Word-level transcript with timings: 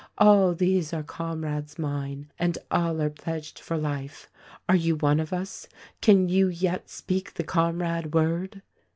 All 0.17 0.55
these 0.55 0.93
are 0.93 1.03
comrades 1.03 1.77
mine, 1.77 2.31
and 2.39 2.57
all 2.71 2.99
are 3.03 3.09
pledged 3.11 3.59
for 3.59 3.77
life— 3.77 4.31
are 4.67 4.75
you 4.75 4.97
of 4.99 5.31
us? 5.31 5.67
Can 6.01 6.27
you 6.27 6.47
yet 6.47 6.89
speak 6.89 7.35
the 7.35 7.43
Comrade 7.43 8.11
word?" 8.15 8.63